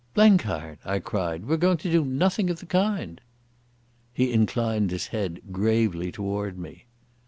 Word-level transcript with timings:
"Blenkiron," 0.15 0.79
I 0.83 0.97
cried, 0.97 1.45
"we're 1.45 1.57
going 1.57 1.77
to 1.77 1.91
do 1.91 2.03
nothing 2.03 2.49
of 2.49 2.57
the 2.59 2.65
kind." 2.65 3.21
He 4.11 4.33
inclined 4.33 4.89
his 4.89 5.05
head 5.09 5.41
gravely 5.51 6.11
towards 6.11 6.57
me. 6.57 6.85